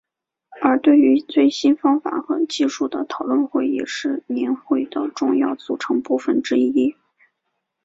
[0.63, 6.95] 而对于最新方法和技术的讨论会也是年会的重要组成部分之一。